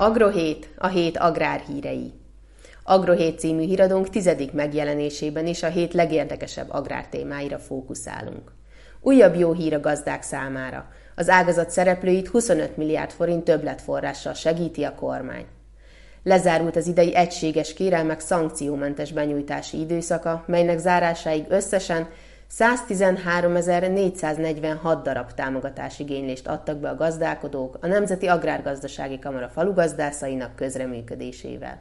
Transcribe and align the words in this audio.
Agrohét, 0.00 0.68
a 0.76 0.86
hét 0.86 1.16
agrárhírei. 1.16 2.12
Agrohét 2.84 3.38
című 3.38 3.64
híradónk 3.64 4.10
tizedik 4.10 4.52
megjelenésében 4.52 5.46
is 5.46 5.62
a 5.62 5.68
hét 5.68 5.94
legérdekesebb 5.94 6.70
agrártémáira 6.70 7.58
fókuszálunk. 7.58 8.52
Újabb 9.00 9.34
jó 9.34 9.52
hír 9.52 9.74
a 9.74 9.80
gazdák 9.80 10.22
számára. 10.22 10.88
Az 11.14 11.28
ágazat 11.28 11.70
szereplőit 11.70 12.28
25 12.28 12.76
milliárd 12.76 13.10
forint 13.10 13.44
többletforrással 13.44 14.34
segíti 14.34 14.84
a 14.84 14.94
kormány. 14.94 15.46
Lezárult 16.22 16.76
az 16.76 16.86
idei 16.86 17.14
egységes 17.14 17.74
kérelmek 17.74 18.20
szankciómentes 18.20 19.12
benyújtási 19.12 19.80
időszaka, 19.80 20.44
melynek 20.46 20.78
zárásáig 20.78 21.44
összesen 21.48 22.08
113.446 22.56 25.00
darab 25.02 25.34
támogatási 25.34 26.02
igénylést 26.02 26.46
adtak 26.46 26.76
be 26.76 26.88
a 26.88 26.94
gazdálkodók 26.94 27.76
a 27.80 27.86
Nemzeti 27.86 28.26
Agrárgazdasági 28.26 29.18
Kamara 29.18 29.48
falugazdászainak 29.48 30.56
közreműködésével. 30.56 31.80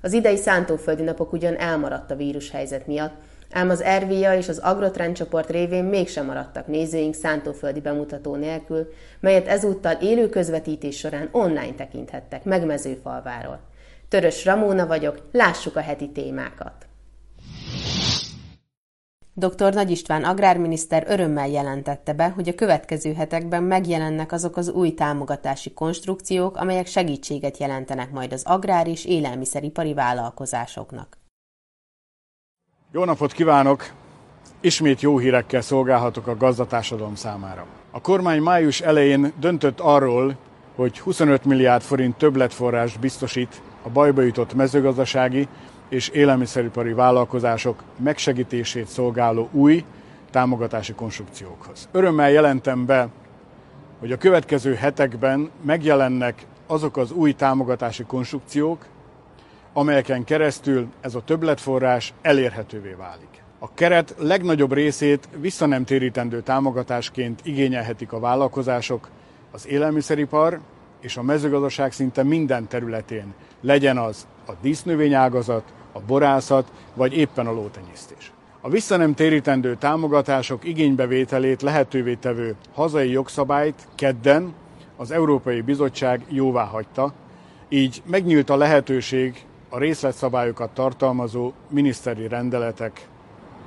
Az 0.00 0.12
idei 0.12 0.36
szántóföldi 0.36 1.02
napok 1.02 1.32
ugyan 1.32 1.58
elmaradt 1.58 2.10
a 2.10 2.16
vírushelyzet 2.16 2.86
miatt, 2.86 3.14
ám 3.50 3.70
az 3.70 3.84
RVIA 3.98 4.34
és 4.34 4.48
az 4.48 4.58
Agrotrend 4.58 5.16
csoport 5.16 5.50
révén 5.50 5.84
mégsem 5.84 6.26
maradtak 6.26 6.66
nézőink 6.66 7.14
szántóföldi 7.14 7.80
bemutató 7.80 8.34
nélkül, 8.34 8.92
melyet 9.20 9.46
ezúttal 9.46 9.92
élő 9.92 10.28
közvetítés 10.28 10.98
során 10.98 11.28
online 11.32 11.74
tekinthettek 11.74 12.44
meg 12.44 12.66
mezőfalváról. 12.66 13.60
Törös 14.08 14.44
Ramóna 14.44 14.86
vagyok, 14.86 15.28
lássuk 15.32 15.76
a 15.76 15.80
heti 15.80 16.10
témákat! 16.10 16.85
Dr. 19.38 19.74
Nagy 19.74 19.90
István 19.90 20.24
agrárminiszter 20.24 21.04
örömmel 21.06 21.48
jelentette 21.48 22.12
be, 22.12 22.28
hogy 22.28 22.48
a 22.48 22.54
következő 22.54 23.12
hetekben 23.14 23.62
megjelennek 23.62 24.32
azok 24.32 24.56
az 24.56 24.68
új 24.68 24.94
támogatási 24.94 25.72
konstrukciók, 25.72 26.56
amelyek 26.56 26.86
segítséget 26.86 27.56
jelentenek 27.56 28.10
majd 28.10 28.32
az 28.32 28.42
agrár 28.44 28.86
és 28.86 29.04
élelmiszeripari 29.04 29.94
vállalkozásoknak. 29.94 31.18
Jó 32.92 33.04
napot 33.04 33.32
kívánok! 33.32 33.92
Ismét 34.60 35.00
jó 35.00 35.18
hírekkel 35.18 35.60
szolgálhatok 35.60 36.26
a 36.26 36.36
gazdatársadalom 36.36 37.14
számára. 37.14 37.66
A 37.90 38.00
kormány 38.00 38.40
május 38.40 38.80
elején 38.80 39.32
döntött 39.40 39.80
arról, 39.80 40.36
hogy 40.74 40.98
25 40.98 41.44
milliárd 41.44 41.82
forint 41.82 42.16
többletforrás 42.16 42.96
biztosít 42.96 43.62
a 43.82 43.88
bajba 43.88 44.22
jutott 44.22 44.54
mezőgazdasági 44.54 45.48
és 45.88 46.08
élelmiszeripari 46.08 46.92
vállalkozások 46.92 47.82
megsegítését 47.96 48.86
szolgáló 48.86 49.48
új 49.52 49.84
támogatási 50.30 50.92
konstrukciókhoz. 50.92 51.88
Örömmel 51.92 52.30
jelentem 52.30 52.86
be, 52.86 53.08
hogy 53.98 54.12
a 54.12 54.16
következő 54.16 54.74
hetekben 54.74 55.50
megjelennek 55.62 56.46
azok 56.66 56.96
az 56.96 57.10
új 57.10 57.32
támogatási 57.32 58.04
konstrukciók, 58.04 58.86
amelyeken 59.72 60.24
keresztül 60.24 60.86
ez 61.00 61.14
a 61.14 61.24
többletforrás 61.24 62.12
elérhetővé 62.22 62.94
válik. 62.98 63.42
A 63.58 63.74
keret 63.74 64.14
legnagyobb 64.18 64.72
részét 64.72 65.28
visszanemtérítendő 65.36 66.40
támogatásként 66.40 67.40
igényelhetik 67.44 68.12
a 68.12 68.20
vállalkozások, 68.20 69.08
az 69.50 69.66
élelmiszeripar 69.68 70.60
és 71.00 71.16
a 71.16 71.22
mezőgazdaság 71.22 71.92
szinte 71.92 72.22
minden 72.22 72.68
területén, 72.68 73.34
legyen 73.60 73.98
az 73.98 74.26
a 74.46 74.52
dísznövényágazat, 74.62 75.72
a 75.92 76.00
borászat 76.00 76.72
vagy 76.94 77.16
éppen 77.16 77.46
a 77.46 77.52
lótenyésztés. 77.52 78.32
A 78.60 78.68
visszanem 78.68 79.14
térítendő 79.14 79.76
támogatások 79.76 80.64
igénybevételét 80.64 81.62
lehetővé 81.62 82.14
tevő 82.14 82.56
hazai 82.74 83.10
jogszabályt 83.10 83.88
kedden 83.94 84.54
az 84.96 85.10
Európai 85.10 85.60
Bizottság 85.60 86.24
jóvá 86.28 86.64
hagyta, 86.64 87.12
így 87.68 88.02
megnyílt 88.06 88.50
a 88.50 88.56
lehetőség 88.56 89.44
a 89.68 89.78
részletszabályokat 89.78 90.70
tartalmazó 90.70 91.52
miniszteri 91.68 92.28
rendeletek 92.28 93.08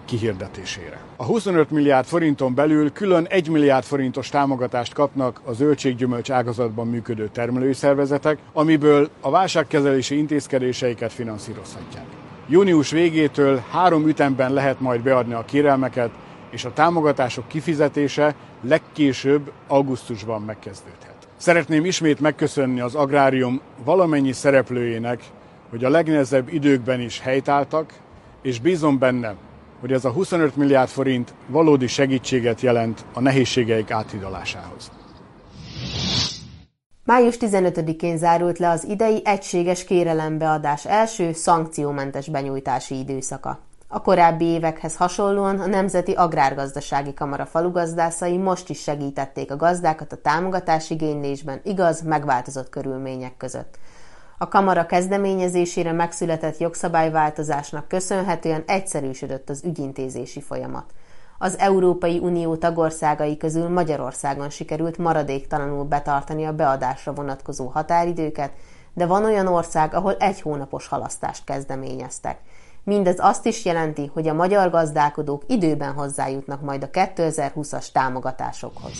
kihirdetésére. 0.09 1.00
A 1.16 1.25
25 1.25 1.70
milliárd 1.70 2.06
forinton 2.06 2.53
belül 2.53 2.92
külön 2.92 3.25
1 3.25 3.50
milliárd 3.50 3.84
forintos 3.84 4.30
támogatást 4.30 4.94
kapnak 4.94 5.42
a 5.46 5.52
zöldséggyümölcs 5.52 6.31
ágazatban 6.31 6.88
működő 6.88 7.30
termelői 7.34 7.74
szervezetek, 7.74 8.38
amiből 8.53 9.09
a 9.22 9.30
válságkezelési 9.30 10.18
intézkedéseiket 10.18 11.14
finanszírozhatják. 11.14 12.06
Június 12.47 12.92
végétől 12.92 13.64
három 13.72 14.08
ütemben 14.08 14.53
lehet 14.53 14.80
majd 14.80 15.02
beadni 15.02 15.34
a 15.34 15.46
kérelmeket, 15.46 16.09
és 16.52 16.66
a 16.66 16.74
támogatások 16.74 17.47
kifizetése 17.47 18.36
legkésőbb 18.62 19.52
augusztusban 19.68 20.41
megkezdődhet. 20.41 21.16
Szeretném 21.38 21.86
ismét 21.86 22.20
megköszönni 22.20 22.80
az 22.80 22.96
agrárium 22.96 23.62
valamennyi 23.84 24.31
szereplőjének, 24.31 25.24
hogy 25.70 25.84
a 25.84 25.90
legnehezebb 25.90 26.53
időkben 26.53 27.02
is 27.02 27.20
helytáltak, 27.20 27.94
és 28.41 28.59
bízom 28.59 28.97
benne, 28.97 29.36
hogy 29.79 29.91
ez 29.91 30.06
a 30.06 30.12
25 30.12 30.56
milliárd 30.56 30.90
forint 30.90 31.34
valódi 31.47 31.88
segítséget 31.88 32.62
jelent 32.62 33.06
a 33.13 33.19
nehézségeik 33.19 33.91
áthidalásához. 33.91 34.91
Május 37.03 37.35
15-én 37.40 38.17
zárult 38.17 38.57
le 38.57 38.69
az 38.69 38.84
idei 38.84 39.22
egységes 39.23 39.84
kérelembeadás 39.84 40.85
első 40.85 41.34
szankciómentes 41.34 42.29
benyújtási 42.29 42.97
időszaka. 42.97 43.59
A 43.88 44.01
korábbi 44.01 44.45
évekhez 44.45 44.95
hasonlóan 44.95 45.59
a 45.59 45.66
Nemzeti 45.66 46.11
Agrárgazdasági 46.11 47.13
Kamara 47.13 47.46
falugazdászai 47.46 48.38
most 48.38 48.69
is 48.69 48.81
segítették 48.81 49.51
a 49.51 49.56
gazdákat 49.56 50.11
a 50.11 50.22
támogatásigénylésben 50.22 51.61
igaz, 51.63 52.01
megváltozott 52.01 52.69
körülmények 52.69 53.38
között. 53.38 53.78
A 54.41 54.47
kamara 54.47 54.85
kezdeményezésére 54.85 55.91
megszületett 55.91 56.57
jogszabályváltozásnak 56.57 57.88
köszönhetően 57.88 58.63
egyszerűsödött 58.67 59.50
az 59.50 59.63
ügyintézési 59.63 60.41
folyamat. 60.41 60.94
Az 61.38 61.57
Európai 61.57 62.17
Unió 62.17 62.55
tagországai 62.55 63.38
közül 63.38 63.69
Magyarországon 63.69 64.49
sikerült 64.49 64.97
maradéktalanul 64.97 65.83
betartani 65.83 66.45
a 66.45 66.53
beadásra 66.53 67.13
vonatkozó 67.13 67.67
határidőket, 67.67 68.51
de 68.94 69.05
van 69.05 69.23
olyan 69.23 69.47
ország, 69.47 69.94
ahol 69.94 70.16
egy 70.19 70.41
hónapos 70.41 70.88
halasztást 70.88 71.44
kezdeményeztek. 71.44 72.38
Mindez 72.83 73.16
azt 73.19 73.45
is 73.45 73.66
jelenti, 73.66 74.11
hogy 74.13 74.28
a 74.28 74.33
magyar 74.33 74.69
gazdálkodók 74.69 75.44
időben 75.47 75.94
hozzájutnak 75.94 76.61
majd 76.61 76.83
a 76.83 76.89
2020-as 76.89 77.91
támogatásokhoz. 77.91 78.91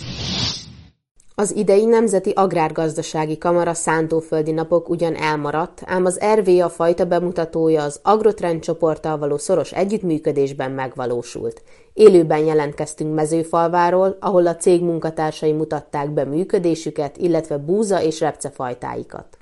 Az 1.40 1.56
idei 1.56 1.84
Nemzeti 1.84 2.30
Agrárgazdasági 2.30 3.38
Kamara 3.38 3.74
szántóföldi 3.74 4.50
napok 4.50 4.88
ugyan 4.88 5.14
elmaradt, 5.14 5.82
ám 5.84 6.04
az 6.04 6.20
RVA 6.34 6.68
fajta 6.68 7.04
bemutatója 7.04 7.82
az 7.82 8.00
Agrotrend 8.02 8.60
csoporttal 8.60 9.18
való 9.18 9.36
szoros 9.36 9.72
együttműködésben 9.72 10.70
megvalósult. 10.70 11.62
Élőben 11.92 12.44
jelentkeztünk 12.44 13.14
mezőfalváról, 13.14 14.16
ahol 14.20 14.46
a 14.46 14.56
cég 14.56 14.82
munkatársai 14.82 15.52
mutatták 15.52 16.10
be 16.10 16.24
működésüket, 16.24 17.16
illetve 17.16 17.56
búza 17.56 18.02
és 18.02 18.20
repcefajtáikat. 18.20 19.39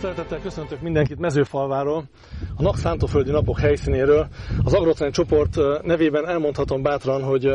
Szeretettel 0.00 0.40
köszöntök 0.40 0.80
mindenkit 0.80 1.18
Mezőfalváról, 1.18 2.04
a 2.56 2.62
Napszántóföldi 2.62 3.30
napok 3.30 3.58
helyszínéről. 3.58 4.26
Az 4.64 4.72
Agrotrend 4.72 5.12
csoport 5.12 5.56
nevében 5.82 6.28
elmondhatom 6.28 6.82
bátran, 6.82 7.22
hogy 7.22 7.46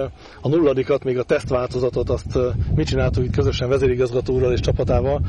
a 0.42 0.48
nulladikat, 0.48 1.04
még 1.04 1.18
a 1.18 1.24
tesztváltozatot, 1.24 2.10
azt 2.10 2.38
mit 2.76 2.88
csináltuk 2.88 3.24
itt 3.24 3.36
közösen 3.36 3.70
vezérigazgatóral 3.70 4.52
és 4.52 4.60
csapatával. 4.60 5.22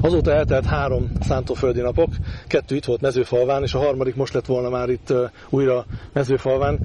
Azóta 0.00 0.32
eltelt 0.32 0.64
három 0.64 1.12
szántóföldi 1.20 1.80
napok, 1.80 2.10
kettő 2.46 2.74
itt 2.74 2.84
volt 2.84 3.00
Mezőfalván, 3.00 3.62
és 3.62 3.74
a 3.74 3.78
harmadik 3.78 4.16
most 4.16 4.34
lett 4.34 4.46
volna 4.46 4.68
már 4.68 4.88
itt 4.88 5.12
újra 5.48 5.84
Mezőfalván. 6.12 6.78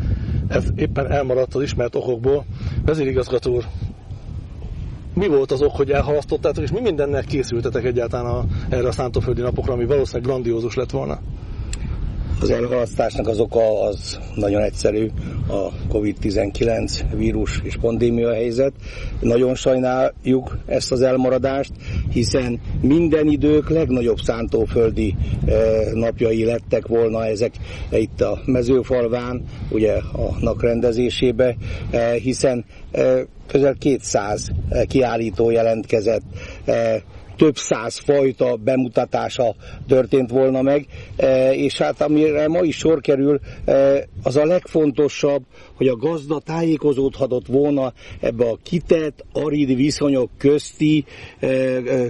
Ez 0.48 0.66
éppen 0.76 1.12
elmaradt 1.12 1.56
az 1.56 1.62
ismert 1.62 1.96
okokból. 1.96 2.46
Vezérigazgató 2.86 3.62
mi 5.16 5.28
volt 5.28 5.52
az 5.52 5.62
ok, 5.62 5.76
hogy 5.76 5.92
elhalasztottátok, 5.92 6.64
és 6.64 6.72
mi 6.72 6.80
mindennek 6.80 7.26
készültetek 7.26 7.84
egyáltalán 7.84 8.26
a, 8.26 8.46
erre 8.70 8.88
a 8.88 8.92
szántóföldi 8.92 9.42
napokra, 9.42 9.74
ami 9.74 9.86
valószínűleg 9.86 10.28
grandiózus 10.28 10.76
lett 10.76 10.92
volna? 10.92 11.20
Az 12.42 12.50
elhalasztásnak 12.50 13.28
az 13.28 13.40
oka 13.40 13.82
az 13.82 14.20
nagyon 14.36 14.62
egyszerű, 14.62 15.10
a 15.48 15.72
COVID-19 15.94 17.02
vírus 17.16 17.60
és 17.64 17.78
pandémia 17.82 18.34
helyzet. 18.34 18.74
Nagyon 19.22 19.56
sajnáljuk 19.56 20.58
ezt 20.66 20.92
az 20.92 21.02
elmaradást, 21.02 21.72
hiszen 22.12 22.60
minden 22.82 23.28
idők 23.28 23.70
legnagyobb 23.70 24.18
szántóföldi 24.18 25.16
eh, 25.46 25.56
napjai 25.94 26.44
lettek 26.44 26.88
volna 26.88 27.26
ezek 27.26 27.54
itt 27.92 28.22
a 28.22 28.42
mezőfalván, 28.46 29.44
ugye 29.70 29.94
a 29.94 30.38
nak 30.40 30.62
rendezésébe, 30.62 31.56
eh, 31.92 32.14
hiszen 32.14 32.66
eh, 32.92 33.22
közel 33.48 33.76
200 33.80 34.52
kiállító 34.88 35.52
jelentkezett 35.52 36.24
több 37.38 37.58
száz 37.58 37.98
fajta 37.98 38.56
bemutatása 38.56 39.56
történt 39.88 40.30
volna 40.30 40.62
meg, 40.62 40.86
és 41.52 41.78
hát 41.78 42.02
amire 42.02 42.48
ma 42.48 42.62
is 42.62 42.78
sor 42.78 43.02
kerül, 43.02 43.40
az 44.24 44.36
a 44.36 44.46
legfontosabb, 44.46 45.44
hogy 45.76 45.88
a 45.88 45.96
gazda 45.96 46.40
tájékozódhatott 46.40 47.48
volna 47.48 47.94
ebbe 48.20 48.46
a 48.46 48.58
kitett, 48.64 49.26
arid 49.34 49.76
viszonyok 49.76 50.30
közti, 50.38 51.06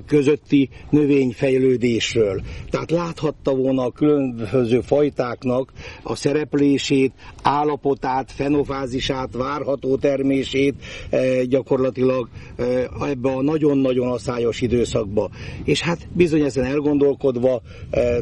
közötti 0.07 0.69
növényfejlődésről. 0.89 2.42
Tehát 2.69 2.92
láthatta 2.92 3.56
volna 3.56 3.83
a 3.83 3.92
különböző 3.92 4.80
fajtáknak 4.81 5.72
a 6.04 6.16
szereplését, 6.16 7.13
állapotát, 7.42 8.31
fenofázisát, 8.31 9.30
várható 9.33 9.95
termését 9.95 10.75
gyakorlatilag 11.48 12.30
ebbe 13.01 13.30
a 13.30 13.42
nagyon-nagyon 13.42 14.07
aszályos 14.07 14.62
időszakba. 15.15 15.29
És 15.63 15.81
hát 15.81 16.07
bizony 16.13 16.41
ezen 16.41 16.65
elgondolkodva 16.65 17.62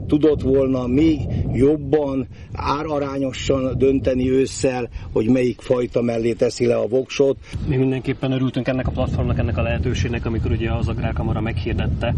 tudott 0.07 0.41
volna 0.41 0.87
még 0.87 1.19
jobban, 1.53 2.27
árarányosan 2.53 3.77
dönteni 3.77 4.31
ősszel, 4.31 4.89
hogy 5.11 5.29
melyik 5.29 5.61
fajta 5.61 6.01
mellé 6.01 6.33
teszi 6.33 6.65
le 6.65 6.75
a 6.75 6.87
voksot. 6.87 7.37
Mi 7.67 7.75
mindenképpen 7.75 8.31
örültünk 8.31 8.67
ennek 8.67 8.87
a 8.87 8.91
platformnak, 8.91 9.37
ennek 9.37 9.57
a 9.57 9.61
lehetőségnek, 9.61 10.25
amikor 10.25 10.51
ugye 10.51 10.71
az 10.71 10.87
Agrárkamara 10.87 11.41
meghirdette 11.41 12.15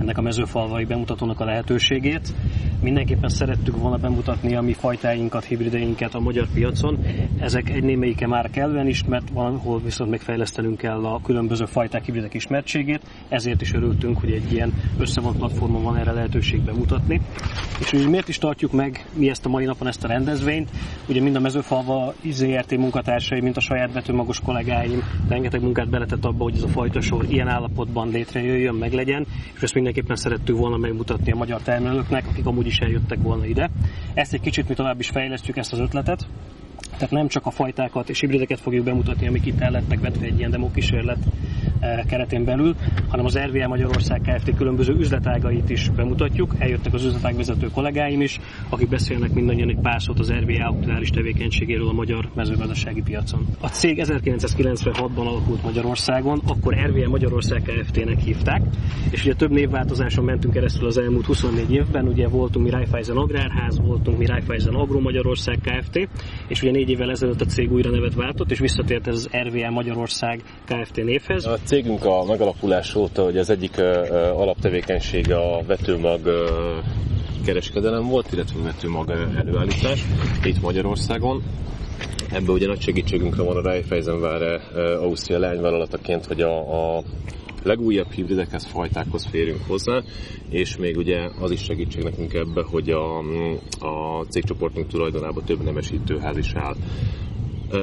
ennek 0.00 0.18
a 0.18 0.22
mezőfalvai 0.22 0.84
bemutatónak 0.84 1.40
a 1.40 1.44
lehetőségét. 1.44 2.34
Mindenképpen 2.82 3.28
szerettük 3.28 3.76
volna 3.76 3.96
bemutatni 3.96 4.54
a 4.54 4.60
mi 4.60 4.72
fajtáinkat, 4.72 5.44
hibrideinket 5.44 6.14
a 6.14 6.20
magyar 6.20 6.46
piacon. 6.54 6.98
Ezek 7.40 7.70
egy 7.70 7.82
némelyike 7.82 8.26
már 8.26 8.50
kellően 8.50 8.86
ismert, 8.86 9.30
valahol 9.30 9.80
viszont 9.80 10.10
még 10.10 10.20
fejlesztenünk 10.20 10.76
kell 10.76 11.04
a 11.04 11.20
különböző 11.22 11.64
fajták, 11.64 12.04
hibridek 12.04 12.34
ismertségét, 12.34 13.00
ezért 13.28 13.60
is 13.60 13.72
örültünk, 13.72 14.15
hogy 14.20 14.30
egy 14.32 14.52
ilyen 14.52 14.72
összevont 14.98 15.36
platformon 15.36 15.82
van 15.82 15.96
erre 15.96 16.12
lehetőség 16.12 16.60
bemutatni. 16.60 17.20
És 17.80 17.90
hogy 17.90 18.08
miért 18.08 18.28
is 18.28 18.38
tartjuk 18.38 18.72
meg 18.72 19.06
mi 19.12 19.28
ezt 19.28 19.46
a 19.46 19.48
mai 19.48 19.64
napon 19.64 19.88
ezt 19.88 20.04
a 20.04 20.08
rendezvényt? 20.08 20.70
Ugye 21.08 21.20
mind 21.20 21.36
a 21.36 21.40
mezőfalva 21.40 22.14
ZRT 22.30 22.76
munkatársai, 22.76 23.40
mint 23.40 23.56
a 23.56 23.60
saját 23.60 23.92
betűmagos 23.92 24.40
kollégáim 24.40 25.02
rengeteg 25.28 25.62
munkát 25.62 25.90
beletett 25.90 26.24
abba, 26.24 26.42
hogy 26.42 26.54
ez 26.54 26.62
a 26.62 26.68
fajta 26.68 27.00
sor 27.00 27.24
ilyen 27.28 27.48
állapotban 27.48 28.08
létrejöjjön, 28.08 28.74
meglegyen, 28.74 29.26
és 29.54 29.62
ezt 29.62 29.74
mindenképpen 29.74 30.16
szerettük 30.16 30.56
volna 30.56 30.76
megmutatni 30.76 31.32
a 31.32 31.36
magyar 31.36 31.62
termelőknek, 31.62 32.26
akik 32.26 32.46
amúgy 32.46 32.66
is 32.66 32.78
eljöttek 32.78 33.18
volna 33.22 33.46
ide. 33.46 33.70
Ezt 34.14 34.32
egy 34.32 34.40
kicsit 34.40 34.68
mi 34.68 34.74
tovább 34.74 35.00
is 35.00 35.08
fejlesztjük 35.08 35.56
ezt 35.56 35.72
az 35.72 35.78
ötletet, 35.78 36.26
tehát 36.96 37.10
nem 37.10 37.28
csak 37.28 37.46
a 37.46 37.50
fajtákat 37.50 38.08
és 38.08 38.20
hibrideket 38.20 38.60
fogjuk 38.60 38.84
bemutatni, 38.84 39.26
amik 39.26 39.46
itt 39.46 39.60
el 39.60 39.70
lettek 39.70 40.00
vetve 40.00 40.26
egy 40.26 40.38
ilyen 40.38 40.50
demokísérlet 40.50 41.18
eh, 41.80 42.00
keretén 42.08 42.44
belül, 42.44 42.74
hanem 43.08 43.24
az 43.24 43.38
RVL 43.38 43.66
Magyarország 43.66 44.20
Kft. 44.20 44.56
különböző 44.56 44.92
üzletágait 44.92 45.70
is 45.70 45.88
bemutatjuk. 45.88 46.54
Eljöttek 46.58 46.94
az 46.94 47.04
üzletág 47.04 47.36
vezető 47.36 47.66
kollégáim 47.66 48.20
is, 48.20 48.38
akik 48.68 48.88
beszélnek 48.88 49.32
mindannyian 49.32 49.68
egy 49.68 49.80
pár 49.82 50.02
szót 50.02 50.18
az 50.18 50.32
RVL 50.32 50.62
aktuális 50.62 51.10
tevékenységéről 51.10 51.88
a 51.88 51.92
magyar 51.92 52.28
mezőgazdasági 52.34 53.02
piacon. 53.02 53.46
A 53.60 53.68
cég 53.68 54.02
1996-ban 54.02 55.26
alakult 55.26 55.62
Magyarországon, 55.62 56.40
akkor 56.46 56.74
RVL 56.74 57.08
Magyarország 57.08 57.62
Kft-nek 57.62 58.18
hívták, 58.18 58.62
és 59.10 59.24
ugye 59.24 59.34
több 59.34 59.50
névváltozáson 59.50 60.24
mentünk 60.24 60.54
keresztül 60.54 60.86
az 60.86 60.98
elmúlt 60.98 61.26
24 61.26 61.72
évben, 61.72 62.08
ugye 62.08 62.28
voltunk 62.28 62.64
mi 62.64 62.70
Raiffeisen 62.70 63.16
Agrárház, 63.16 63.80
voltunk 63.80 64.18
mi 64.18 64.26
Raiffeisen 64.26 64.74
Agro 64.74 65.00
Magyarország 65.00 65.58
Kft. 65.62 66.08
és 66.48 66.62
ugye 66.62 66.70
négy 66.86 66.94
évvel 66.94 67.10
ezelőtt 67.10 67.40
a 67.40 67.44
cég 67.44 67.72
újra 67.72 67.90
nevet 67.90 68.14
váltott, 68.14 68.50
és 68.50 68.58
visszatért 68.58 69.06
ez 69.06 69.14
az 69.14 69.28
RVL 69.48 69.70
Magyarország 69.70 70.42
Kft. 70.64 70.96
névhez. 70.96 71.44
A 71.44 71.58
cégünk 71.64 72.04
a 72.04 72.24
megalapulás 72.24 72.94
óta, 72.94 73.24
hogy 73.24 73.36
az 73.36 73.50
egyik 73.50 73.78
alaptevékenysége 74.34 75.36
a 75.36 75.62
vetőmag 75.66 76.20
kereskedelem 77.44 78.08
volt, 78.08 78.32
illetve 78.32 78.62
vetőmag 78.62 79.10
előállítás 79.36 80.04
itt 80.44 80.60
Magyarországon. 80.60 81.42
Ebben 82.30 82.48
ugye 82.48 82.66
nagy 82.66 82.80
segítségünkre 82.80 83.42
van 83.42 83.56
a 83.56 83.62
Raiffeisenware 83.62 84.60
Ausztria 85.00 85.38
lányvállalataként, 85.38 86.26
hogy 86.26 86.40
a, 86.40 86.96
a 86.96 87.02
legújabb 87.66 88.10
hibridekhez, 88.10 88.64
fajtákhoz 88.64 89.26
férünk 89.26 89.60
hozzá, 89.66 90.02
és 90.50 90.76
még 90.76 90.96
ugye 90.96 91.30
az 91.40 91.50
is 91.50 91.62
segítség 91.62 92.02
nekünk 92.02 92.34
ebbe, 92.34 92.62
hogy 92.62 92.90
a, 92.90 93.18
a 93.78 94.24
cégcsoportunk 94.28 94.86
tulajdonában 94.86 95.44
több 95.44 95.62
nemesítőház 95.62 96.36
is 96.36 96.52
áll. 96.54 96.76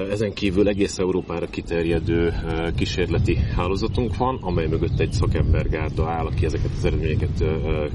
Ezen 0.10 0.34
kívül 0.34 0.68
egész 0.68 0.98
Európára 0.98 1.46
kiterjedő 1.46 2.34
kísérleti 2.76 3.36
hálózatunk 3.56 4.18
van, 4.18 4.38
amely 4.42 4.68
mögött 4.68 5.00
egy 5.00 5.12
szakembergárda 5.12 6.10
áll, 6.10 6.26
aki 6.26 6.46
ezeket 6.46 6.72
az 6.78 6.86
eredményeket 6.86 7.44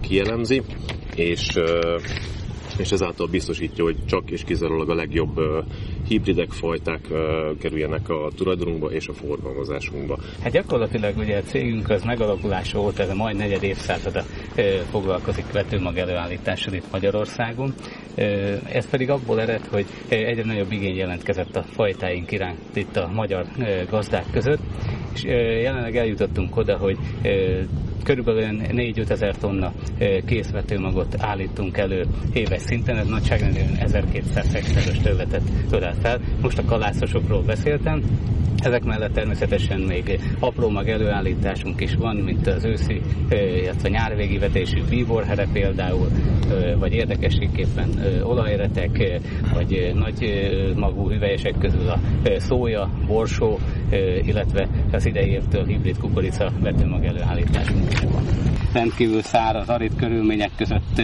kielemzi, 0.01 0.63
és 1.15 1.53
és 2.79 2.91
ezáltal 2.91 3.27
biztosítja, 3.27 3.85
hogy 3.85 4.05
csak 4.07 4.31
és 4.31 4.45
kizárólag 4.45 4.91
a 4.91 4.95
legjobb 4.95 5.41
hibridek, 6.09 6.51
fajták 6.51 7.01
kerüljenek 7.61 8.09
a 8.09 8.31
tulajdonunkba 8.37 8.91
és 8.91 9.09
a 9.09 9.13
forgalmazásunkba. 9.13 10.19
Hát 10.43 10.53
gyakorlatilag 10.53 11.17
ugye 11.17 11.37
a 11.37 11.43
cégünk 11.43 11.91
az 11.91 12.03
megalakulása 12.03 12.81
óta, 12.81 13.03
ez 13.03 13.11
a 13.11 13.15
majd 13.15 13.37
negyed 13.37 13.63
évszázada 13.63 14.23
foglalkozik 14.91 15.53
vetőmag 15.53 15.97
előállítással 15.97 16.75
itt 16.75 16.91
Magyarországon. 16.93 17.75
Ez 18.73 18.91
pedig 18.91 19.11
abból 19.11 19.41
ered, 19.41 19.67
hogy 19.67 19.87
egyre 20.09 20.45
nagyobb 20.45 20.73
igény 20.73 20.97
jelentkezett 20.97 21.57
a 21.57 21.63
fajtáink 21.63 22.33
iránt 22.33 22.59
itt 22.75 22.97
a 22.97 23.11
magyar 23.15 23.47
gazdák 23.91 24.27
között, 24.33 24.61
és 25.15 25.25
jelenleg 25.63 25.97
eljutottunk 25.97 26.57
oda, 26.57 26.77
hogy 26.77 26.97
körülbelül 28.05 28.61
4-5 28.69 29.11
ezer 29.11 29.37
tonna 29.37 29.73
készvetőmagot 30.27 31.15
állítunk 31.19 31.77
elő 31.77 32.07
éves 32.33 32.63
szinten, 32.63 32.97
ez 32.97 33.07
nagyságrendileg 33.07 33.79
1200 33.81 34.53
hektáros 34.53 34.99
területet 34.99 35.43
ölel 35.71 35.95
fel. 36.03 36.21
Most 36.43 36.59
a 36.59 36.65
kalászosokról 36.65 37.43
beszéltem, 37.43 38.03
ezek 38.59 38.85
mellett 38.85 39.13
természetesen 39.13 39.81
még 39.81 40.21
apró 40.39 40.69
mag 40.69 40.89
előállításunk 40.89 41.81
is 41.81 41.95
van, 41.95 42.17
mint 42.17 42.47
az 42.47 42.65
őszi, 42.65 43.01
illetve 43.63 43.89
nyárvégi 43.89 44.39
vetésű 44.39 44.83
bíborhere 44.89 45.47
például, 45.53 46.09
vagy 46.79 46.93
érdekességképpen 46.93 47.89
olajretek, 48.23 49.21
vagy 49.55 49.93
nagy 49.95 50.49
magú 50.77 51.11
hüvelyesek 51.11 51.55
közül 51.59 51.89
a 51.89 51.99
szója, 52.37 52.91
borsó, 53.07 53.59
illetve 54.23 54.69
az 54.93 55.07
idei 55.07 55.31
évtől 55.31 55.67
hibrid 55.67 55.99
kukorica 55.99 56.53
vetőmag 56.61 57.05
előállításunk 57.05 57.93
is 57.93 58.01
van. 58.01 58.23
Rendkívül 58.73 59.23
száraz, 59.23 59.69
arid 59.69 59.97
körülmények 59.97 60.51
között 60.57 61.03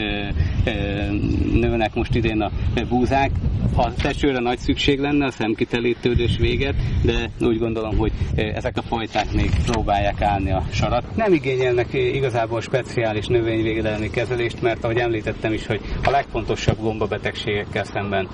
nőnek 1.61 1.95
most 1.95 2.15
idén 2.15 2.41
a 2.41 2.51
búzák. 2.89 3.31
A 3.77 3.95
tesőre 3.95 4.39
nagy 4.39 4.59
szükség 4.59 4.99
lenne, 4.99 5.27
a 5.27 5.31
szemkitelítődés 5.31 6.37
véget, 6.37 6.75
de 7.03 7.31
úgy 7.41 7.59
gondolom, 7.59 7.97
hogy 7.97 8.13
ezek 8.35 8.77
a 8.77 8.83
fajták 8.83 9.33
még 9.33 9.51
próbálják 9.67 10.21
állni 10.21 10.53
a 10.53 10.65
sarat. 10.73 11.17
Nem 11.17 11.33
igényelnek 11.33 11.93
igazából 11.93 12.61
speciális 12.61 13.27
növényvédelmi 13.27 14.11
kezelést, 14.11 14.63
mert 14.63 14.85
ahogy 14.85 14.97
említettem 14.99 15.53
is, 15.53 15.67
hogy 15.67 15.81
a 16.05 16.11
legfontosabb 16.11 16.81
gombabetegségekkel 16.81 17.85
szemben 17.85 18.29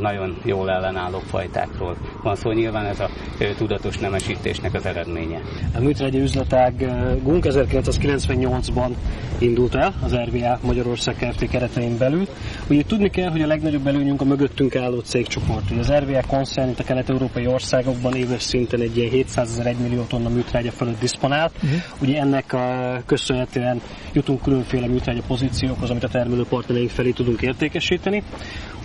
nagyon 0.00 0.36
jól 0.44 0.70
ellenálló 0.70 1.18
fajtákról 1.18 1.96
van 2.22 2.34
szó. 2.34 2.40
Szóval 2.40 2.58
nyilván 2.58 2.86
ez 2.86 3.00
a 3.00 3.10
tudatos 3.56 3.98
nemesítésnek 3.98 4.74
az 4.74 4.86
eredménye. 4.86 5.40
A 5.74 5.80
műtrágyi 5.80 6.20
üzletág 6.20 6.74
GUNK 7.22 7.44
1998-ban 7.48 8.90
indult 9.38 9.74
el 9.74 9.94
az 10.02 10.14
RVA 10.14 10.58
Magyarország 10.62 11.16
Kft. 11.16 11.48
keretein 11.48 11.98
belül. 11.98 12.26
Ugye 12.68 12.82
tudni 12.84 13.10
kell, 13.10 13.30
hogy 13.30 13.42
a 13.42 13.46
legnagyobb 13.46 13.86
előnyünk 13.86 14.20
a 14.20 14.24
mögöttünk 14.24 14.67
álló 14.76 14.98
cégcsoport. 15.00 15.70
Ugye 15.70 15.80
az 15.80 15.92
RVA 15.92 16.22
koncern 16.26 16.68
itt 16.68 16.78
a 16.78 16.84
kelet-európai 16.84 17.46
országokban 17.46 18.14
éves 18.14 18.42
szinten 18.42 18.80
egy 18.80 18.96
ilyen 18.96 19.10
700 19.10 19.50
ezer 19.50 19.66
1 19.66 19.76
millió 19.76 20.02
tonna 20.02 20.28
műtrágya 20.28 20.70
fölött 20.70 21.00
diszponált. 21.00 21.52
Uh-huh. 21.54 21.78
Ugye 22.02 22.20
ennek 22.20 22.52
a 22.52 23.00
köszönhetően 23.06 23.80
jutunk 24.12 24.42
különféle 24.42 24.86
műtrágya 24.86 25.22
pozíciókhoz, 25.26 25.90
amit 25.90 26.04
a 26.04 26.08
termelő 26.08 26.44
partnereink 26.48 26.90
felé 26.90 27.10
tudunk 27.10 27.42
értékesíteni. 27.42 28.22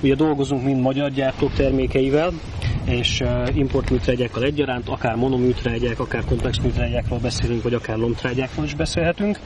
Ugye 0.01 0.15
dolgozunk 0.15 0.63
mind 0.63 0.81
magyar 0.81 1.11
gyártók 1.11 1.53
termékeivel, 1.53 2.31
és 2.85 3.23
import 3.53 3.89
műtrágyákkal 3.89 4.43
egyaránt, 4.43 4.89
akár 4.89 5.15
monoműtrágyák, 5.15 5.99
akár 5.99 6.23
komplex 6.25 6.57
műtrágyákról 6.57 7.19
beszélünk, 7.19 7.63
vagy 7.63 7.73
akár 7.73 7.97
lomtrágyákról 7.97 8.65
is 8.65 8.73
beszélhetünk. 8.73 9.39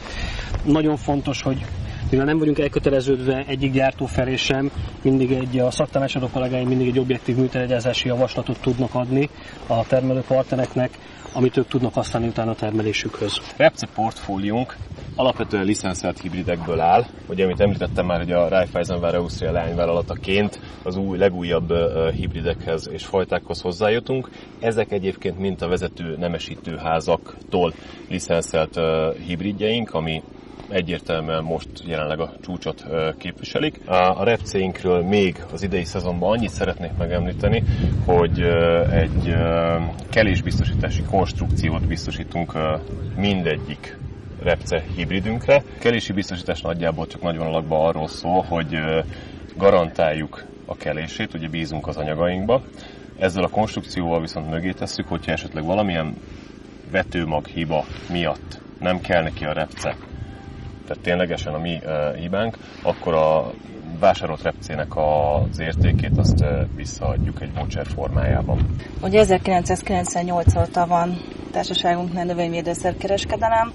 Nagyon 0.64 0.98
fontos, 0.98 1.42
hogy 1.42 1.66
mivel 2.10 2.26
nem 2.26 2.38
vagyunk 2.38 2.60
elköteleződve 2.60 3.44
egyik 3.48 3.72
gyártó 3.72 4.06
felé 4.06 4.36
sem, 4.36 4.72
mindig 5.02 5.32
egy, 5.32 5.60
a 5.60 5.72
szaktanácsadó 5.72 6.30
kollégáim 6.34 6.68
mindig 6.68 6.88
egy 6.88 7.00
objektív 7.00 7.36
műtrágyázási 7.36 8.08
javaslatot 8.08 8.60
tudnak 8.62 8.96
adni 8.96 9.30
a 9.68 9.88
termelő 9.88 10.24
partnereknek, 10.28 10.98
amit 11.34 11.58
ők 11.58 11.68
tudnak 11.68 11.94
használni 11.94 12.28
utána 12.28 12.52
a 12.52 12.56
termelésükhöz. 12.56 13.42
Repce 13.58 13.88
portfóliónk 13.96 14.76
alapvetően 15.18 15.66
licenszelt 15.66 16.20
hibridekből 16.20 16.80
áll. 16.80 17.06
Ugye, 17.30 17.44
amit 17.44 17.60
említettem 17.60 18.06
már, 18.06 18.18
hogy 18.18 18.32
a 18.32 18.48
Raiffeisenware 18.48 19.18
Austria 19.18 19.52
lányvállalataként 19.52 20.60
az 20.84 20.96
új, 20.96 21.18
legújabb 21.18 21.74
hibridekhez 22.12 22.90
és 22.92 23.06
fajtákhoz 23.06 23.62
hozzájutunk. 23.62 24.30
Ezek 24.60 24.92
egyébként 24.92 25.40
mint 25.40 25.62
a 25.62 25.68
vezető 25.68 26.16
nemesítőházaktól 26.18 27.74
licenszelt 28.10 28.80
hibridjeink, 29.28 29.94
ami 29.94 30.24
egyértelműen 30.70 31.44
most 31.44 31.70
jelenleg 31.86 32.20
a 32.20 32.32
csúcsot 32.42 32.86
képviselik. 33.18 33.82
A 33.86 34.24
repcéinkről 34.24 35.04
még 35.04 35.44
az 35.54 35.64
idei 35.64 35.84
szezonban 35.84 36.32
annyit 36.32 36.50
szeretnék 36.50 36.92
megemlíteni, 36.98 37.64
hogy 38.06 38.42
egy 38.92 39.36
kelésbiztosítási 40.10 41.02
konstrukciót 41.02 41.88
biztosítunk 41.88 42.54
mindegyik 43.16 43.98
repce 44.44 44.84
hibridünkre. 44.96 45.64
Kelési 45.80 46.14
biztosítás 46.14 46.62
nagyjából 46.62 47.08
csak 47.08 47.22
nagy 47.22 47.38
vonalakban 47.38 47.88
arról 47.88 48.08
szól, 48.08 48.42
hogy 48.42 48.78
garantáljuk 49.58 50.46
a 50.66 50.76
kelését, 50.76 51.34
ugye 51.34 51.48
bízunk 51.48 51.88
az 51.88 51.98
anyagainkba. 51.98 52.62
Ezzel 53.20 53.44
a 53.44 53.50
konstrukcióval 53.50 54.22
viszont 54.22 54.50
mögé 54.50 54.72
tesszük, 54.72 55.08
hogyha 55.08 55.32
esetleg 55.32 55.66
valamilyen 55.66 56.16
vetőmag 56.92 57.46
hiba 57.46 57.86
miatt 58.12 58.60
nem 58.80 59.02
kell 59.02 59.24
neki 59.24 59.46
a 59.46 59.54
repce, 59.54 59.96
tehát 60.88 61.04
ténylegesen 61.04 61.54
a 61.54 61.60
mi 61.60 61.80
hibánk, 62.20 62.58
akkor 62.84 63.14
a 63.14 63.52
vásárolt 64.00 64.42
repcének 64.42 64.96
az 64.96 65.60
értékét 65.60 66.18
azt 66.18 66.44
visszaadjuk 66.76 67.42
egy 67.42 67.54
voucher 67.54 67.86
formájában. 67.88 68.76
Ugye 69.02 69.20
1998 69.20 70.56
óta 70.56 70.88
van 70.88 71.18
társaságunknál 71.52 72.26
növényvédőszerkereskedelem. 72.26 73.74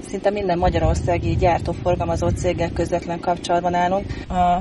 Szinte 0.00 0.30
minden 0.30 0.58
magyarországi 0.58 1.36
gyártóforgalmazó 1.36 2.28
céggel 2.28 2.72
közvetlen 2.72 3.20
kapcsolatban 3.20 3.74
állunk. 3.74 4.06
A 4.28 4.60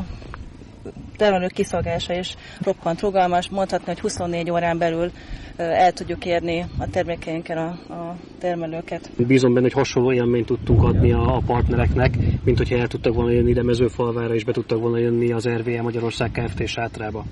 termelők 1.15 1.51
kiszolgálása 1.51 2.13
is 2.13 2.35
roppant 2.63 3.01
rugalmas, 3.01 3.49
mondhatni, 3.49 3.85
hogy 3.85 3.99
24 3.99 4.49
órán 4.49 4.77
belül 4.77 5.11
el 5.57 5.91
tudjuk 5.91 6.25
érni 6.25 6.65
a 6.77 6.89
termékeinkkel 6.89 7.57
a, 7.57 7.93
a 7.93 8.15
termelőket. 8.39 9.09
Bízom 9.27 9.53
benne, 9.53 9.65
hogy 9.65 9.73
hasonló 9.73 10.11
élményt 10.11 10.45
tudtunk 10.45 10.83
adni 10.83 11.11
a, 11.11 11.41
partnereknek, 11.45 12.17
mint 12.43 12.57
hogyha 12.57 12.77
el 12.77 12.87
tudtak 12.87 13.13
volna 13.13 13.31
jönni 13.31 13.49
ide 13.49 13.63
mezőfalvára, 13.63 14.33
és 14.33 14.43
be 14.43 14.51
tudtak 14.51 14.79
volna 14.79 14.97
jönni 14.97 15.31
az 15.31 15.49
RVE 15.49 15.81
Magyarország 15.81 16.31
Kft. 16.31 16.67
sátrába. 16.67 17.25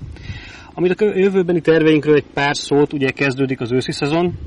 Amit 0.74 1.00
a 1.00 1.04
jövőbeni 1.04 1.60
terveinkről 1.60 2.14
egy 2.14 2.26
pár 2.34 2.56
szót, 2.56 2.92
ugye 2.92 3.10
kezdődik 3.10 3.60
az 3.60 3.72
őszi 3.72 3.92
szezon, 3.92 4.38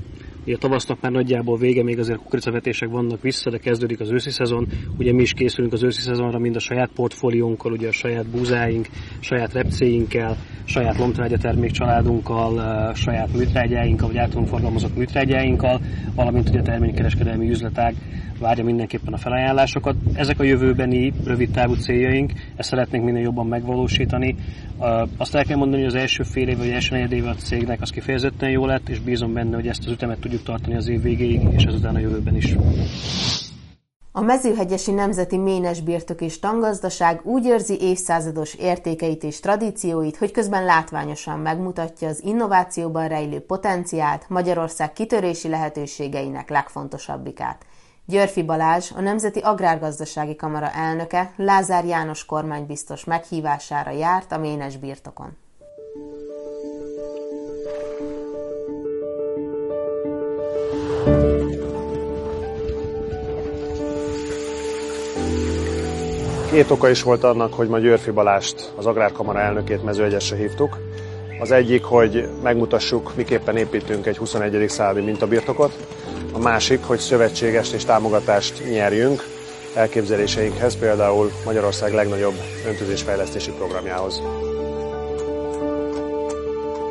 Ugye 0.48 0.58
tavasznak 0.58 1.02
már 1.02 1.12
nagyjából 1.12 1.58
vége, 1.58 1.84
még 1.84 2.00
azért 2.00 2.18
kukoricavetések 2.18 2.90
vannak 2.90 3.22
vissza, 3.22 3.50
de 3.50 3.58
kezdődik 3.58 4.00
az 4.00 4.12
őszi 4.12 4.30
szezon. 4.30 4.68
Ugye 4.98 5.14
mi 5.14 5.22
is 5.22 5.34
készülünk 5.34 5.74
az 5.74 5.84
őszi 5.84 6.02
szezonra, 6.02 6.40
mind 6.40 6.56
a 6.56 6.60
saját 6.60 6.90
portfóliónkkal, 6.96 7.72
ugye 7.72 7.88
a 7.88 7.92
saját 7.92 8.28
búzáink, 8.30 8.88
saját 9.20 9.54
repcéinkkel, 9.54 10.38
saját 10.66 10.98
lomtrágya 10.98 11.38
termékcsaládunkkal, 11.38 12.94
saját 12.94 13.34
műtrágyáinkkal, 13.34 14.08
vagy 14.08 14.18
általunk 14.18 14.48
forgalmazott 14.48 14.98
műtrágyáinkkal, 14.98 15.82
valamint 16.16 16.50
ugye 16.50 16.60
a 16.60 16.64
terménykereskedelmi 16.64 17.50
üzletág 17.50 17.96
várja 18.40 18.64
mindenképpen 18.64 19.14
a 19.14 19.18
felajánlásokat. 19.18 19.96
Ezek 20.14 20.40
a 20.40 20.44
jövőbeni 20.44 21.14
rövid 21.24 21.52
távú 21.52 21.74
céljaink, 21.74 22.32
ezt 22.56 22.70
szeretnénk 22.70 23.06
minél 23.06 23.22
jobban 23.22 23.48
megvalósítani. 23.48 24.36
Azt 25.18 25.36
el 25.36 25.46
kell 25.46 25.58
mondani, 25.58 25.82
hogy 25.82 25.92
az 25.94 26.02
első 26.02 26.24
fél 26.24 26.48
év 26.48 26.58
vagy 26.58 26.70
első 26.70 26.96
negyed 26.96 27.12
év 27.12 27.26
a 27.26 27.36
cégnek 27.36 27.82
az 27.82 27.90
kifejezetten 27.90 28.50
jó 28.50 28.66
lett, 28.66 28.90
és 28.90 29.00
bízom 29.00 29.34
benne, 29.34 29.56
hogy 29.56 29.68
ezt 29.68 29.86
az 29.86 29.92
ütemet 29.92 30.20
tudjuk 30.20 30.44
tartani 30.44 30.76
az 30.76 30.88
év 30.88 31.02
végéig, 31.02 31.42
és 31.52 31.64
ezután 31.64 31.96
a 31.96 32.00
jövőben 32.00 32.36
is. 32.36 32.56
A 34.12 34.22
mezőhegyesi 34.22 34.92
nemzeti 34.92 35.38
ménes 35.38 35.82
birtok 35.82 36.22
és 36.22 36.40
tangazdaság 36.40 37.22
úgy 37.24 37.48
őrzi 37.48 37.78
évszázados 37.82 38.54
értékeit 38.54 39.24
és 39.24 39.40
tradícióit, 39.40 40.18
hogy 40.18 40.32
közben 40.32 40.66
látványosan 40.66 41.40
megmutatja 41.40 42.08
az 42.08 42.24
innovációban 42.24 43.08
rejlő 43.08 43.40
potenciált 43.40 44.30
Magyarország 44.30 44.94
kitörési 44.94 45.48
lehetőségeinek 45.48 46.50
legfontosabbikát– 46.50 47.66
Györfi 48.10 48.44
Balázs, 48.44 48.92
a 48.96 49.02
Nemzeti 49.02 49.40
Agrárgazdasági 49.40 50.36
Kamara 50.36 50.72
elnöke 50.72 51.34
Lázár 51.36 51.86
János 51.86 52.26
kormánybiztos 52.26 53.04
meghívására 53.04 53.92
járt 53.92 54.32
a 54.32 54.38
Ménes 54.38 54.78
birtokon. 54.78 55.38
Két 66.52 66.72
oka 66.72 66.90
is 66.90 67.04
volt 67.04 67.24
annak, 67.24 67.54
hogy 67.54 67.70
ma 67.70 67.80
Györfi 67.80 68.12
Balást, 68.12 68.74
az 68.76 68.86
Agrárkamara 68.86 69.40
elnökét 69.40 69.84
mezőegyesre 69.84 70.36
hívtuk. 70.36 70.78
Az 71.40 71.52
egyik, 71.52 71.84
hogy 71.84 72.30
megmutassuk, 72.44 73.16
miképpen 73.16 73.58
építünk 73.58 74.06
egy 74.06 74.18
21. 74.18 74.70
századi 74.70 75.02
mintabirtokot, 75.02 75.97
a 76.38 76.40
másik, 76.40 76.84
hogy 76.84 77.00
szövetségest 77.00 77.74
és 77.74 77.86
támogatást 77.86 78.64
nyerjünk 78.70 79.24
elképzeléseinkhez, 79.74 80.78
például 80.78 81.32
Magyarország 81.46 81.94
legnagyobb 81.94 82.34
öntözésfejlesztési 82.68 83.52
programjához. 83.52 84.22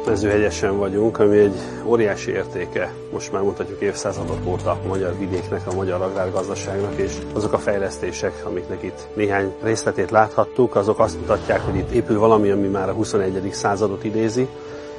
Mezőhegyesen 0.06 0.78
vagyunk, 0.78 1.18
ami 1.18 1.38
egy 1.38 1.54
óriási 1.84 2.30
értéke, 2.30 2.92
most 3.12 3.32
már 3.32 3.42
mutatjuk 3.42 3.80
évszázadok 3.80 4.46
óta 4.46 4.70
a 4.70 4.86
magyar 4.86 5.18
vidéknek, 5.18 5.66
a 5.66 5.74
magyar 5.74 6.02
agrárgazdaságnak, 6.02 6.94
és 6.96 7.12
azok 7.32 7.52
a 7.52 7.58
fejlesztések, 7.58 8.42
amiknek 8.44 8.82
itt 8.82 9.06
néhány 9.14 9.54
részletét 9.62 10.10
láthattuk, 10.10 10.74
azok 10.76 10.98
azt 10.98 11.20
mutatják, 11.20 11.60
hogy 11.60 11.76
itt 11.76 11.90
épül 11.90 12.18
valami, 12.18 12.50
ami 12.50 12.66
már 12.66 12.88
a 12.88 12.92
21. 12.92 13.48
századot 13.52 14.04
idézi, 14.04 14.48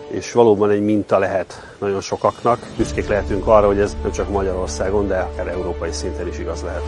és 0.08 0.32
valóban 0.32 0.70
egy 0.70 0.82
minta 0.82 1.18
lehet 1.18 1.76
nagyon 1.80 2.02
sokaknak. 2.02 2.60
Büszkék 2.78 3.08
lehetünk 3.08 3.48
arra, 3.48 3.68
hogy 3.68 3.80
ez 3.80 3.98
nem 4.02 4.12
csak 4.12 4.30
Magyarországon, 4.30 5.08
de 5.08 5.18
akár 5.20 5.48
európai 5.48 5.92
szinten 5.92 6.28
is 6.28 6.40
igaz 6.40 6.62
lehet. 6.62 6.82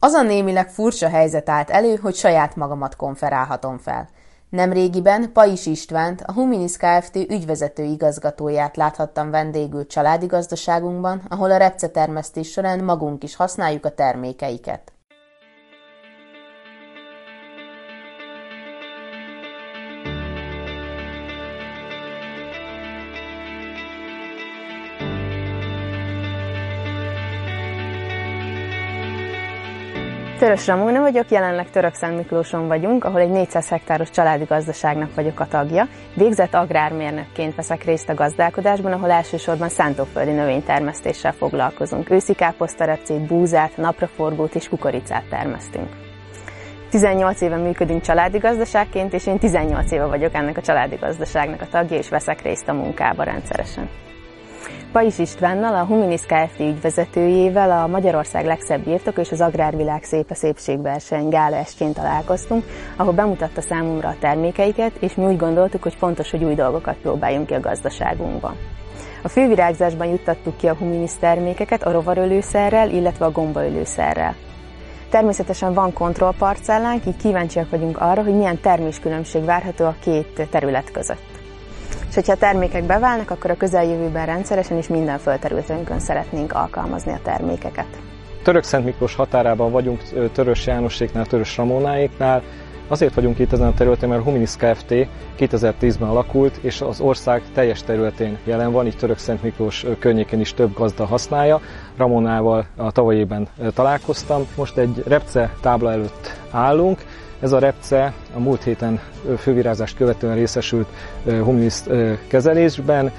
Az 0.00 0.12
a 0.12 0.22
némileg 0.22 0.70
furcsa 0.70 1.08
helyzet 1.08 1.48
állt 1.48 1.70
elő, 1.70 1.96
hogy 1.96 2.14
saját 2.14 2.56
magamat 2.56 2.96
konferálhatom 2.96 3.78
fel. 3.78 4.08
Nemrégiben 4.50 5.32
Pais 5.32 5.66
Istvánt, 5.66 6.20
a 6.20 6.32
Huminis 6.32 6.76
Kft. 6.76 7.16
ügyvezető 7.16 7.82
igazgatóját 7.82 8.76
láthattam 8.76 9.30
vendégül 9.30 9.86
családi 9.86 10.26
gazdaságunkban, 10.26 11.22
ahol 11.28 11.50
a 11.50 11.56
repcetermesztés 11.56 12.50
során 12.50 12.84
magunk 12.84 13.22
is 13.22 13.36
használjuk 13.36 13.84
a 13.84 13.94
termékeiket. 13.94 14.92
Törös 30.38 30.66
Ramóna 30.66 31.00
vagyok, 31.00 31.30
jelenleg 31.30 31.70
Törökszent 31.70 32.16
Miklóson 32.16 32.66
vagyunk, 32.66 33.04
ahol 33.04 33.20
egy 33.20 33.30
400 33.30 33.68
hektáros 33.68 34.10
családi 34.10 34.44
gazdaságnak 34.44 35.14
vagyok 35.14 35.40
a 35.40 35.46
tagja. 35.46 35.88
Végzett 36.14 36.54
agrármérnökként 36.54 37.54
veszek 37.54 37.84
részt 37.84 38.08
a 38.08 38.14
gazdálkodásban, 38.14 38.92
ahol 38.92 39.10
elsősorban 39.10 39.68
szántóföldi 39.68 40.30
növénytermesztéssel 40.30 41.32
foglalkozunk. 41.32 42.10
Őszi 42.10 42.34
káposztarepcét, 42.34 43.26
búzát, 43.26 43.76
napraforgót 43.76 44.54
és 44.54 44.68
kukoricát 44.68 45.24
termesztünk. 45.28 45.88
18 46.90 47.40
éve 47.40 47.56
működünk 47.56 48.02
családi 48.02 48.38
gazdaságként, 48.38 49.12
és 49.12 49.26
én 49.26 49.38
18 49.38 49.92
éve 49.92 50.04
vagyok 50.04 50.34
ennek 50.34 50.56
a 50.56 50.62
családi 50.62 50.96
gazdaságnak 50.96 51.60
a 51.60 51.68
tagja, 51.70 51.96
és 51.96 52.08
veszek 52.08 52.42
részt 52.42 52.68
a 52.68 52.72
munkába 52.72 53.22
rendszeresen. 53.22 53.88
Pais 54.92 55.18
Istvánnal, 55.18 55.74
a 55.74 55.84
Huminis 55.84 56.20
Kft. 56.20 56.60
ügyvezetőjével 56.60 57.70
a 57.70 57.86
Magyarország 57.86 58.44
legszebb 58.44 58.84
birtok 58.84 59.18
és 59.18 59.30
az 59.30 59.40
Agrárvilág 59.40 60.02
szépe 60.02 60.34
szépségverseny 60.34 61.28
gála 61.28 61.56
estjén 61.56 61.92
találkoztunk, 61.92 62.64
ahol 62.96 63.12
bemutatta 63.12 63.60
számunkra 63.60 64.08
a 64.08 64.16
termékeiket, 64.20 64.92
és 65.00 65.14
mi 65.14 65.24
úgy 65.24 65.36
gondoltuk, 65.36 65.82
hogy 65.82 65.94
fontos, 65.94 66.30
hogy 66.30 66.44
új 66.44 66.54
dolgokat 66.54 66.96
próbáljunk 66.96 67.46
ki 67.46 67.54
a 67.54 67.60
gazdaságunkban. 67.60 68.56
A 69.22 69.28
fővirágzásban 69.28 70.06
juttattuk 70.06 70.56
ki 70.56 70.66
a 70.66 70.74
Huminis 70.74 71.12
termékeket 71.20 71.82
a 71.82 71.92
rovarölőszerrel, 71.92 72.90
illetve 72.90 73.24
a 73.24 73.32
gombaölőszerrel. 73.32 74.34
Természetesen 75.10 75.74
van 75.74 75.92
kontrollparcellánk, 75.92 77.06
így 77.06 77.16
kíváncsiak 77.16 77.70
vagyunk 77.70 77.98
arra, 78.00 78.22
hogy 78.22 78.34
milyen 78.34 78.60
terméskülönbség 78.60 79.44
várható 79.44 79.84
a 79.84 79.96
két 80.00 80.48
terület 80.50 80.90
között 80.90 81.27
hogyha 82.18 82.46
a 82.46 82.50
termékek 82.50 82.84
beválnak, 82.84 83.30
akkor 83.30 83.50
a 83.50 83.56
közeljövőben 83.56 84.26
rendszeresen 84.26 84.76
és 84.76 84.88
minden 84.88 85.18
földterületünkön 85.18 85.98
szeretnénk 86.00 86.52
alkalmazni 86.52 87.12
a 87.12 87.20
termékeket. 87.22 87.86
Török 88.42 88.62
Szent 88.62 88.84
Miklós 88.84 89.14
határában 89.14 89.70
vagyunk 89.70 90.02
Törös 90.32 90.66
Jánoséknál, 90.66 91.26
Törös 91.26 91.56
Ramónáéknál, 91.56 92.42
Azért 92.90 93.14
vagyunk 93.14 93.38
itt 93.38 93.52
ezen 93.52 93.66
a 93.66 93.74
területen, 93.74 94.08
mert 94.08 94.22
Huminis 94.22 94.56
Kft. 94.56 94.94
2010-ben 95.38 96.08
alakult, 96.08 96.56
és 96.62 96.80
az 96.80 97.00
ország 97.00 97.42
teljes 97.54 97.82
területén 97.82 98.38
jelen 98.44 98.72
van, 98.72 98.86
így 98.86 98.96
Török 98.96 99.18
Szent 99.18 99.42
Miklós 99.42 99.86
környékén 99.98 100.40
is 100.40 100.54
több 100.54 100.74
gazda 100.74 101.04
használja. 101.04 101.60
Ramonával 101.96 102.66
a 102.76 102.92
tavalyében 102.92 103.48
találkoztam. 103.74 104.46
Most 104.56 104.76
egy 104.76 105.02
repce 105.06 105.54
tábla 105.60 105.92
előtt 105.92 106.40
állunk, 106.50 107.04
ez 107.40 107.52
a 107.52 107.58
repce 107.58 108.12
a 108.34 108.38
múlt 108.38 108.62
héten 108.62 109.00
fővirázást 109.38 109.96
követően 109.96 110.34
részesült 110.34 110.88
Huminis 111.24 111.82
kezelésben, 112.26 113.12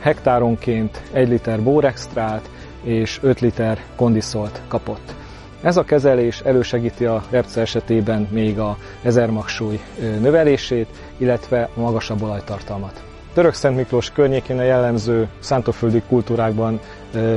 hektáronként 0.00 1.02
1 1.12 1.28
liter 1.28 1.62
bórextrált 1.62 2.48
és 2.82 3.18
5 3.22 3.40
liter 3.40 3.78
kondiszolt 3.96 4.60
kapott. 4.68 5.14
Ez 5.62 5.76
a 5.76 5.84
kezelés 5.84 6.40
elősegíti 6.40 7.04
a 7.04 7.22
repce 7.30 7.60
esetében 7.60 8.28
még 8.30 8.58
a 8.58 8.76
ezermagsúly 9.02 9.80
növelését, 10.20 10.88
illetve 11.16 11.68
a 11.76 11.80
magasabb 11.80 12.22
olajtartalmat. 12.22 13.02
Török 13.34 13.54
Szent 13.54 13.76
Miklós 13.76 14.10
környékén 14.10 14.58
a 14.58 14.62
jellemző 14.62 15.28
szántóföldi 15.38 16.02
kultúrákban 16.08 16.80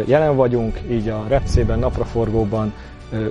jelen 0.06 0.36
vagyunk, 0.36 0.80
így 0.90 1.10
a 1.10 1.26
repcében, 1.28 1.80
napraforgóban, 1.80 2.74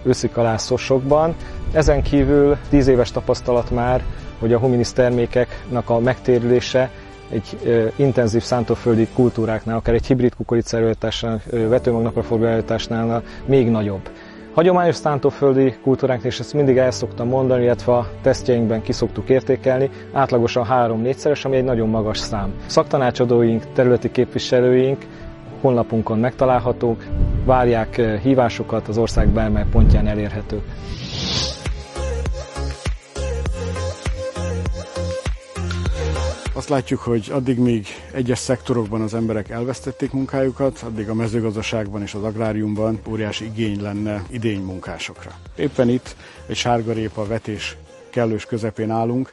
őszikalászosokban. 0.04 1.34
Ezen 1.72 2.02
kívül 2.02 2.56
10 2.68 2.86
éves 2.86 3.10
tapasztalat 3.10 3.70
már, 3.70 4.02
hogy 4.38 4.52
a 4.52 4.58
hominis 4.58 4.92
termékeknek 4.92 5.90
a 5.90 5.98
megtérülése 5.98 6.90
egy 7.30 7.58
intenzív 7.96 8.42
szántóföldi 8.42 9.08
kultúráknál, 9.14 9.76
akár 9.76 9.94
egy 9.94 10.06
hibrid 10.06 10.34
kukoricaerőltásnál, 10.34 11.40
vetőmagnapraforgó 11.50 12.46
még 13.46 13.70
nagyobb. 13.70 14.10
Hagyományos 14.54 14.94
szántóföldi 14.94 15.74
kultúránknál, 15.82 16.30
és 16.30 16.40
ezt 16.40 16.52
mindig 16.52 16.76
el 16.76 16.90
szoktam 16.90 17.28
mondani, 17.28 17.62
illetve 17.62 17.92
a 17.92 18.08
tesztjeinkben 18.22 18.82
ki 18.82 18.92
szoktuk 18.92 19.28
értékelni, 19.28 19.90
átlagosan 20.12 20.66
3-4-szeres, 20.70 21.44
ami 21.44 21.56
egy 21.56 21.64
nagyon 21.64 21.88
magas 21.88 22.18
szám. 22.18 22.54
Szaktanácsadóink, 22.66 23.72
területi 23.72 24.10
képviselőink 24.10 25.06
honlapunkon 25.64 26.18
megtalálhatók, 26.18 27.04
várják 27.44 27.98
eh, 27.98 28.20
hívásokat, 28.20 28.88
az 28.88 28.98
ország 28.98 29.28
bármely 29.28 29.64
pontján 29.70 30.06
elérhetők. 30.06 30.62
Azt 36.52 36.68
látjuk, 36.68 37.00
hogy 37.00 37.28
addig 37.32 37.58
még 37.58 37.86
egyes 38.12 38.38
szektorokban 38.38 39.00
az 39.00 39.14
emberek 39.14 39.50
elvesztették 39.50 40.12
munkájukat, 40.12 40.78
addig 40.86 41.08
a 41.08 41.14
mezőgazdaságban 41.14 42.02
és 42.02 42.14
az 42.14 42.22
agráriumban 42.22 43.00
óriási 43.08 43.44
igény 43.44 43.82
lenne 43.82 44.22
idény 44.30 44.60
munkásokra. 44.60 45.30
Éppen 45.56 45.88
itt 45.88 46.16
egy 46.46 46.56
sárgarépa 46.56 47.26
vetés 47.26 47.76
kellős 48.10 48.44
közepén 48.44 48.90
állunk, 48.90 49.32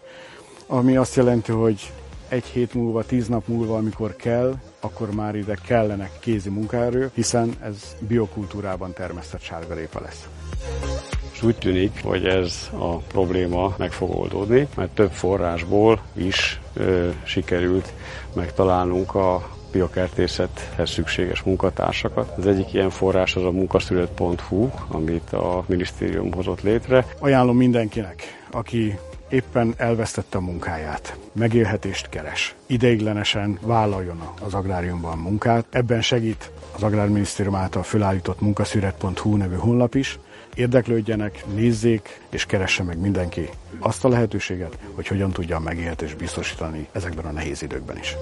ami 0.67 0.95
azt 0.97 1.15
jelenti, 1.15 1.51
hogy 1.51 1.91
egy 2.31 2.45
hét 2.45 2.73
múlva, 2.73 3.03
tíz 3.03 3.27
nap 3.27 3.47
múlva, 3.47 3.77
amikor 3.77 4.15
kell, 4.15 4.55
akkor 4.79 5.11
már 5.11 5.35
ide 5.35 5.57
kellene 5.65 6.09
kézi 6.19 6.49
munkaerő, 6.49 7.11
hiszen 7.13 7.55
ez 7.63 7.95
biokultúrában 7.99 8.93
termesztett 8.93 9.41
sárgarépa 9.41 10.01
lesz 10.01 10.27
és 11.41 11.47
úgy 11.47 11.55
tűnik, 11.55 12.03
hogy 12.03 12.25
ez 12.25 12.69
a 12.71 12.97
probléma 12.97 13.75
meg 13.77 13.91
fog 13.91 14.15
oldódni, 14.15 14.67
mert 14.75 14.91
több 14.91 15.11
forrásból 15.11 16.01
is 16.13 16.59
ö, 16.73 17.09
sikerült 17.23 17.93
megtalálnunk 18.33 19.15
a 19.15 19.49
biokertészethez 19.71 20.89
szükséges 20.89 21.41
munkatársakat. 21.41 22.37
Az 22.37 22.47
egyik 22.47 22.73
ilyen 22.73 22.89
forrás 22.89 23.35
az 23.35 23.43
a 23.43 23.51
munkaszület.hu, 23.51 24.69
amit 24.87 25.33
a 25.33 25.63
minisztérium 25.67 26.33
hozott 26.33 26.61
létre. 26.61 27.05
Ajánlom 27.19 27.57
mindenkinek, 27.57 28.23
aki 28.51 28.97
éppen 29.31 29.73
elvesztette 29.77 30.37
a 30.37 30.41
munkáját, 30.41 31.17
megélhetést 31.31 32.09
keres, 32.09 32.55
ideiglenesen 32.65 33.59
vállaljon 33.61 34.21
az 34.41 34.53
agráriumban 34.53 35.17
munkát. 35.17 35.65
Ebben 35.69 36.01
segít 36.01 36.51
az 36.75 36.83
Agrárminisztérium 36.83 37.55
által 37.55 37.83
fölállított 37.83 38.41
munkaszüret.hu 38.41 39.35
nevű 39.35 39.55
honlap 39.55 39.95
is, 39.95 40.19
érdeklődjenek, 40.55 41.45
nézzék, 41.53 42.21
és 42.29 42.45
keresse 42.45 42.83
meg 42.83 42.99
mindenki 42.99 43.49
azt 43.79 44.05
a 44.05 44.09
lehetőséget, 44.09 44.77
hogy 44.95 45.07
hogyan 45.07 45.31
tudja 45.31 45.55
a 45.55 45.59
megélhetést 45.59 46.17
biztosítani 46.17 46.87
ezekben 46.91 47.25
a 47.25 47.31
nehéz 47.31 47.61
időkben 47.61 47.97
is. 47.97 48.15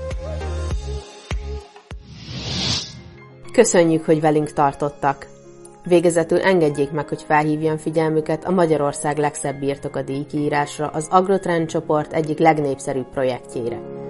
Köszönjük, 3.52 4.06
hogy 4.06 4.22
velünk 4.22 4.54
tartottak! 4.54 5.39
Végezetül 5.90 6.42
engedjék 6.42 6.92
meg, 6.92 7.08
hogy 7.08 7.22
felhívjam 7.22 7.78
figyelmüket 7.78 8.46
a 8.46 8.52
Magyarország 8.52 9.18
legszebb 9.18 9.60
birtokadíj 9.60 10.26
kiírásra 10.26 10.88
az 10.88 11.08
Agrotrend 11.12 11.68
csoport 11.68 12.14
egyik 12.14 12.38
legnépszerűbb 12.38 13.10
projektjére– 13.10 13.80